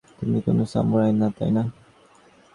[0.17, 1.63] তুমি কোনো সামুরাই না, তাই না?